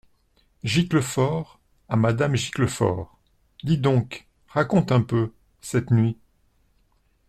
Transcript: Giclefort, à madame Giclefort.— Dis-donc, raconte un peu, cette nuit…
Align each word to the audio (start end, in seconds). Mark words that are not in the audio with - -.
Giclefort, 0.63 1.59
à 1.87 1.95
madame 1.95 2.35
Giclefort.— 2.35 3.19
Dis-donc, 3.63 4.25
raconte 4.47 4.91
un 4.91 5.01
peu, 5.01 5.31
cette 5.61 5.91
nuit… 5.91 6.17